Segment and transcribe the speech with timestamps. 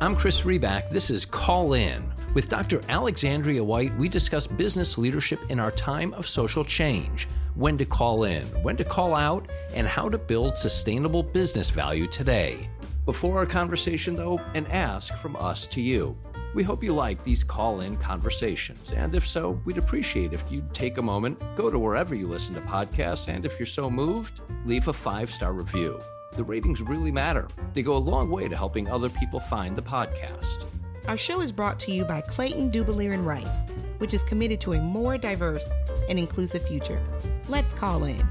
[0.00, 0.90] I'm Chris Riback.
[0.90, 2.04] This is Call In.
[2.32, 2.80] With Dr.
[2.88, 8.22] Alexandria White, we discuss business leadership in our time of social change, when to call
[8.22, 12.70] in, when to call out, and how to build sustainable business value today.
[13.06, 16.16] Before our conversation, though, an ask from us to you.
[16.54, 20.72] We hope you like these call in conversations, and if so, we'd appreciate if you'd
[20.72, 24.42] take a moment, go to wherever you listen to podcasts, and if you're so moved,
[24.64, 25.98] leave a five star review.
[26.32, 27.48] The ratings really matter.
[27.74, 30.64] They go a long way to helping other people find the podcast.
[31.06, 33.62] Our show is brought to you by Clayton Dubilier and Rice,
[33.98, 35.68] which is committed to a more diverse
[36.08, 37.02] and inclusive future.
[37.48, 38.22] Let's call in.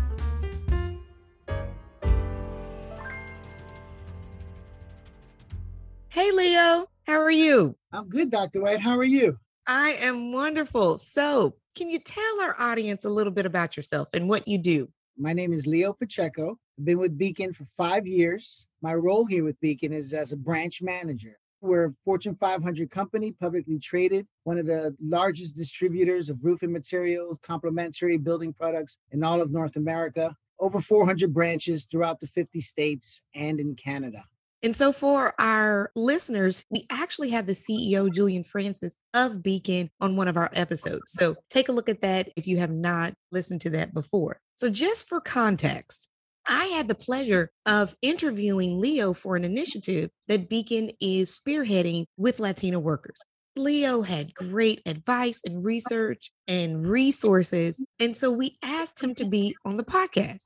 [6.10, 7.76] Hey, Leo, how are you?
[7.92, 8.62] I'm good, Dr.
[8.62, 8.80] White.
[8.80, 9.38] How are you?
[9.68, 10.98] I am wonderful.
[10.98, 14.90] So, can you tell our audience a little bit about yourself and what you do?
[15.20, 16.60] My name is Leo Pacheco.
[16.78, 18.68] I've been with Beacon for five years.
[18.84, 21.40] My role here with Beacon is as a branch manager.
[21.60, 27.40] We're a Fortune 500 company, publicly traded, one of the largest distributors of roofing materials,
[27.42, 30.36] complementary building products in all of North America.
[30.60, 34.24] Over 400 branches throughout the 50 states and in Canada.
[34.64, 40.16] And so, for our listeners, we actually have the CEO, Julian Francis of Beacon, on
[40.16, 41.14] one of our episodes.
[41.14, 44.40] So, take a look at that if you have not listened to that before.
[44.56, 46.08] So, just for context,
[46.48, 52.40] I had the pleasure of interviewing Leo for an initiative that Beacon is spearheading with
[52.40, 53.20] Latino workers.
[53.58, 57.84] Leo had great advice and research and resources.
[58.00, 60.42] And so we asked him to be on the podcast.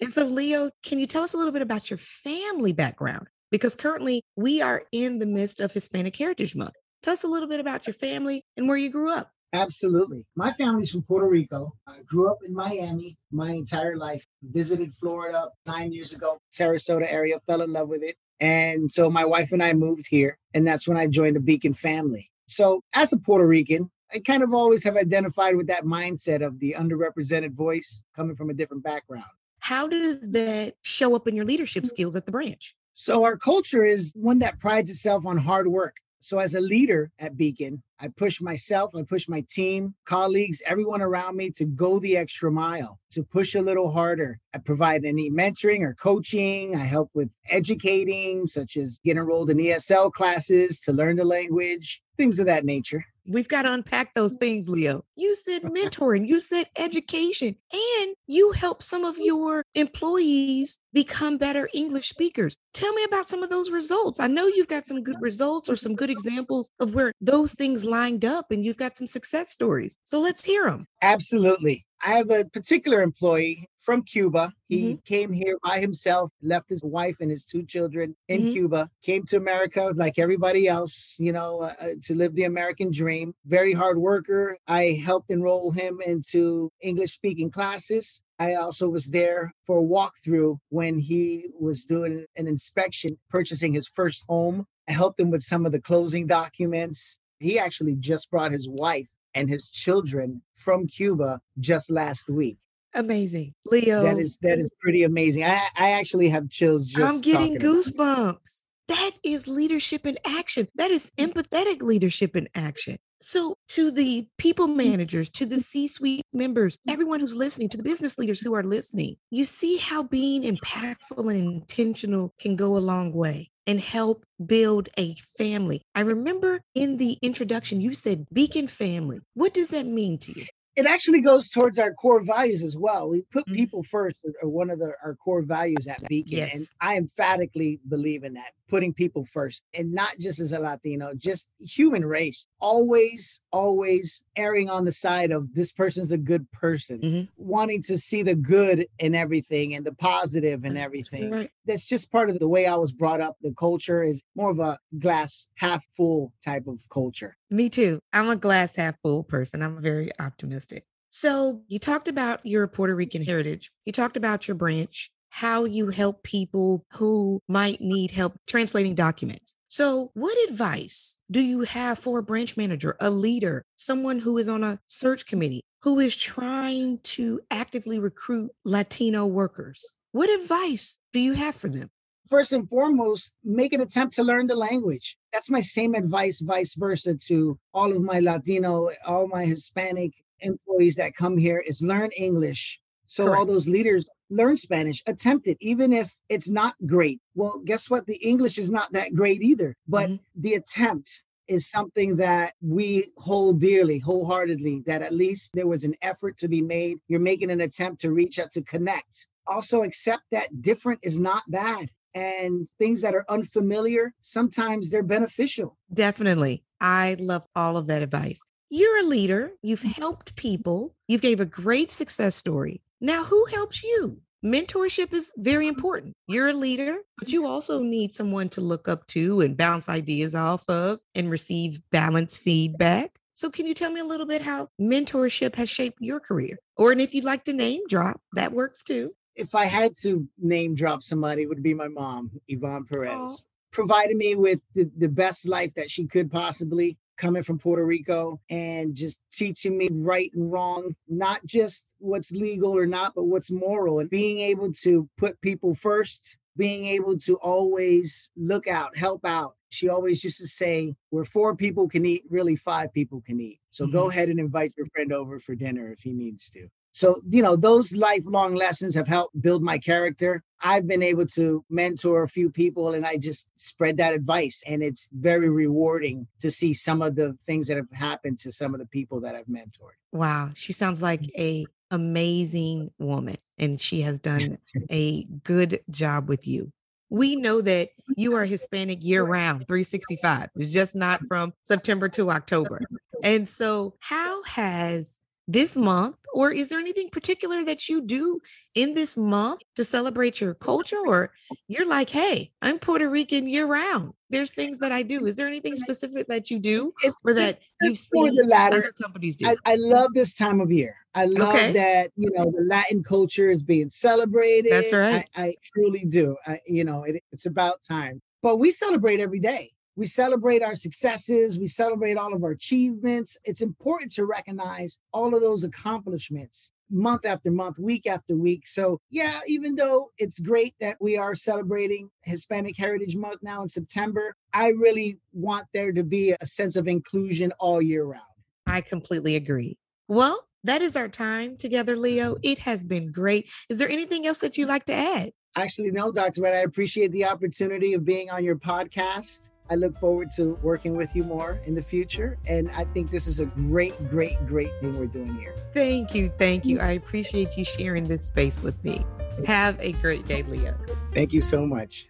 [0.00, 3.28] And so, Leo, can you tell us a little bit about your family background?
[3.50, 6.74] Because currently we are in the midst of Hispanic Heritage Month.
[7.02, 9.30] Tell us a little bit about your family and where you grew up.
[9.52, 10.24] Absolutely.
[10.36, 11.72] My family's from Puerto Rico.
[11.88, 14.24] I grew up in Miami my entire life.
[14.42, 18.16] Visited Florida nine years ago, Sarasota area, fell in love with it.
[18.38, 21.74] And so my wife and I moved here, and that's when I joined the Beacon
[21.74, 22.30] family.
[22.48, 26.58] So, as a Puerto Rican, I kind of always have identified with that mindset of
[26.58, 29.24] the underrepresented voice coming from a different background.
[29.60, 31.88] How does that show up in your leadership hmm.
[31.88, 32.74] skills at the branch?
[33.02, 35.96] So, our culture is one that prides itself on hard work.
[36.18, 41.00] So, as a leader at Beacon, I push myself, I push my team, colleagues, everyone
[41.00, 44.38] around me to go the extra mile, to push a little harder.
[44.52, 46.76] I provide any mentoring or coaching.
[46.76, 52.02] I help with educating, such as get enrolled in ESL classes to learn the language,
[52.18, 53.02] things of that nature.
[53.30, 54.40] We've got to unpack those mm.
[54.40, 55.04] things, Leo.
[55.16, 59.24] You said mentoring, you said education, and you help some of mm.
[59.24, 62.56] your employees become better English speakers.
[62.74, 64.18] Tell me about some of those results.
[64.20, 67.84] I know you've got some good results or some good examples of where those things
[67.84, 69.96] lined up and you've got some success stories.
[70.04, 70.86] So let's hear them.
[71.02, 71.86] Absolutely.
[72.02, 74.52] I have a particular employee from Cuba.
[74.68, 74.94] He Mm-hmm.
[75.04, 78.52] came here by himself, left his wife and his two children in Mhm.
[78.52, 82.90] Cuba, came to America like everybody else, you know, uh, uh, to live the American
[82.92, 83.34] dream.
[83.46, 84.56] Very hard worker.
[84.68, 88.22] I helped enroll him into English speaking classes.
[88.38, 93.88] I also was there for a walkthrough when he was doing an inspection, purchasing his
[93.88, 94.66] first home.
[94.88, 97.18] I helped him with some of the closing documents.
[97.40, 102.58] He actually just brought his wife and his children from Cuba just last week.
[102.94, 103.54] Amazing.
[103.66, 104.02] Leo.
[104.02, 105.44] That is that is pretty amazing.
[105.44, 108.36] I I actually have chills just I'm getting talking about it.
[108.36, 108.60] goosebumps.
[108.88, 110.66] That is leadership in action.
[110.74, 112.98] That is empathetic leadership in action.
[113.22, 117.84] So, to the people managers, to the C suite members, everyone who's listening, to the
[117.84, 122.78] business leaders who are listening, you see how being impactful and intentional can go a
[122.78, 125.80] long way and help build a family.
[125.94, 129.20] I remember in the introduction, you said beacon family.
[129.34, 130.44] What does that mean to you?
[130.74, 133.08] It actually goes towards our core values as well.
[133.08, 133.54] We put Mhm.
[133.54, 136.48] people first are- are one of the our core values at Beacon.
[136.52, 139.64] And I emphatically believe in that, putting people first.
[139.74, 142.46] And not just as a Latino, just human race.
[142.60, 147.28] Always, always erring on the side of this person's a good person, Mhm.
[147.36, 151.30] wanting to see the good in everything and the positive in everything.
[151.30, 151.50] Right.
[151.66, 153.36] that's just part of the way I was brought up.
[153.42, 157.36] The culture is more of a glass half full type of culture.
[157.50, 158.00] Me too.
[158.12, 159.62] I'm a glass half full person.
[159.62, 160.84] I'm very optimistic.
[161.10, 163.70] So, you talked about your Puerto Rican heritage.
[163.84, 169.54] You talked about your branch, how you help people who might need help translating documents.
[169.68, 174.48] So, what advice do you have for a branch manager, a leader, someone who is
[174.48, 179.92] on a search committee, who is trying to actively recruit Latino workers?
[180.12, 181.88] What advice do you have for them?
[182.28, 185.16] First and foremost, make an attempt to learn the language.
[185.32, 190.96] That's my same advice, vice versa, to all of my Latino, all my Hispanic employees
[190.96, 192.80] that come here is learn English
[193.10, 193.38] So Correct.
[193.40, 197.20] all those leaders learn Spanish, attempt it, even if it's not great.
[197.34, 198.06] Well, guess what?
[198.06, 200.20] The English is not that great either, but Mhm.
[200.36, 205.96] the attempt is something that we hold dearly, wholeheartedly, that at least there was an
[206.02, 207.00] effort to be made.
[207.08, 209.26] You're making an attempt to reach out to connect.
[209.48, 211.90] Also, accept that different is not bad.
[212.14, 215.76] And things that are unfamiliar, sometimes they're beneficial.
[215.92, 216.62] Definitely.
[216.80, 218.40] I love all of that advice.
[218.72, 219.50] You're a leader.
[219.62, 220.00] You've mm-hmm.
[220.00, 220.94] helped people.
[221.08, 222.80] You've gave a great success story.
[223.00, 224.20] Now, who helps you?
[224.44, 225.74] Mentorship is very mm-hmm.
[225.74, 226.14] important.
[226.28, 227.50] You're a leader, but you mm-hmm.
[227.50, 232.38] also need someone to look up to and bounce ideas off of and receive balanced
[232.38, 233.10] feedback.
[233.34, 236.56] So, can you tell me a little bit how mentorship has shaped your career?
[236.76, 239.12] Or, and if you'd like to name drop, that works too.
[239.34, 243.10] If I had to name drop somebody, it would be my mom, Yvonne Perez.
[243.10, 243.36] Aw.
[243.72, 248.40] Provided me with the, the best life that she could possibly coming from Puerto Rico
[248.50, 253.50] and just teaching me right and wrong, not just what's legal or not, but what's
[253.50, 259.24] moral and being able to put people first, being able to always look out, help
[259.24, 259.54] out.
[259.70, 263.60] She always used to say, where four people can eat, really five people can eat.
[263.70, 264.10] So go Mhm.
[264.10, 266.68] ahead and invite your friend over for dinner if he needs to.
[266.92, 270.42] So, you know, those lifelong lessons have helped build my character.
[270.60, 274.62] I've been able to mentor a few people and I just spread that advice.
[274.66, 278.74] And it's very rewarding to see some of the things that have happened to some
[278.74, 279.96] of the people that I've mentored.
[280.12, 284.58] Wow, she sounds like a amazing woman and she has done
[284.90, 286.72] a good job with you.
[287.10, 290.48] We know that you are Hispanic year round, 365.
[290.56, 292.80] It's just not from September to October.
[293.24, 298.40] And so, how has this month, or is there anything particular that you do
[298.76, 301.00] in this month to celebrate your culture?
[301.04, 301.32] Or
[301.66, 304.12] you're like, hey, I'm Puerto Rican year round.
[304.30, 305.26] There's things that I do.
[305.26, 306.92] Is there anything specific that you do
[307.24, 308.76] or that you've seen the latter.
[308.76, 309.48] other companies do?
[309.48, 310.94] I, I love this time of year.
[311.14, 311.72] I love Okay.
[311.72, 314.72] that, you know, the Latin culture is being celebrated.
[314.72, 315.28] That's right.
[315.34, 316.36] I, I truly do.
[316.46, 318.20] I, you know, it, it's about time.
[318.42, 319.72] But we celebrate every day.
[319.96, 321.58] We celebrate our successes.
[321.58, 323.36] We celebrate all of our achievements.
[323.44, 328.66] It's important to recognize all of those accomplishments month after month, week after week.
[328.66, 333.68] So, yeah, even though it's great that we are celebrating Hispanic Heritage Month now in
[333.68, 338.22] September, I really want there to be a sense of inclusion all year round.
[338.66, 339.76] I completely agree.
[340.08, 342.34] Well, that is our time together, Leo.
[342.34, 342.40] Mm-hmm.
[342.42, 343.48] It has been great.
[343.68, 345.32] Is there anything else that you'd like to add?
[345.56, 346.42] Actually, no, Dr.
[346.42, 349.50] Red, I appreciate the opportunity of being on your podcast.
[349.68, 352.38] I look forward to working with you more in the future.
[352.46, 355.54] And I think this is a great, great, great thing we're doing here.
[355.72, 356.32] Thank you.
[356.38, 356.80] Thank you.
[356.80, 359.04] I appreciate you sharing this space with me.
[359.46, 360.76] Have a great day, Leo.
[361.14, 362.08] Thank you so much.